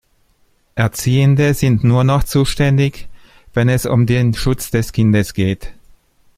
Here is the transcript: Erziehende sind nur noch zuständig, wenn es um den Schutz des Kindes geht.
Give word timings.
Erziehende 0.73 1.53
sind 1.53 1.83
nur 1.83 2.03
noch 2.03 2.23
zuständig, 2.23 3.07
wenn 3.53 3.69
es 3.69 3.85
um 3.85 4.07
den 4.07 4.33
Schutz 4.33 4.71
des 4.71 4.93
Kindes 4.93 5.35
geht. 5.35 5.73